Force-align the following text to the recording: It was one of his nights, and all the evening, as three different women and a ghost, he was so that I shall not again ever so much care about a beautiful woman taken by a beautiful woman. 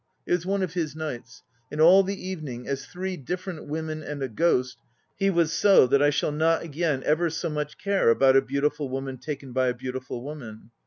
It 0.25 0.31
was 0.31 0.47
one 0.47 0.63
of 0.63 0.73
his 0.73 0.95
nights, 0.95 1.43
and 1.71 1.79
all 1.79 2.01
the 2.01 2.19
evening, 2.27 2.67
as 2.67 2.87
three 2.87 3.17
different 3.17 3.67
women 3.67 4.01
and 4.01 4.23
a 4.23 4.27
ghost, 4.27 4.77
he 5.15 5.29
was 5.29 5.53
so 5.53 5.85
that 5.85 6.01
I 6.01 6.09
shall 6.09 6.31
not 6.31 6.63
again 6.63 7.03
ever 7.05 7.29
so 7.29 7.51
much 7.51 7.77
care 7.77 8.09
about 8.09 8.35
a 8.35 8.41
beautiful 8.41 8.89
woman 8.89 9.19
taken 9.19 9.51
by 9.53 9.67
a 9.67 9.75
beautiful 9.75 10.23
woman. 10.23 10.71